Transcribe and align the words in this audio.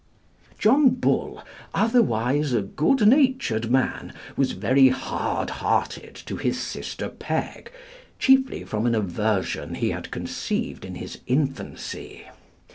John 0.57 0.89
Bull, 0.95 1.43
otherwise 1.75 2.53
a 2.53 2.63
good 2.63 3.07
natured 3.07 3.69
man, 3.69 4.13
was 4.35 4.53
very 4.53 4.87
hard 4.89 5.51
hearted 5.61 6.15
to 6.25 6.37
his 6.37 6.59
sister 6.59 7.07
Peg, 7.07 7.71
chiefly 8.17 8.63
from 8.63 8.87
an 8.87 8.95
aversion 8.95 9.75
he 9.75 9.91
had 9.91 10.09
conceived 10.09 10.85
in 10.85 10.95
his 10.95 11.19
infancy. 11.27 12.25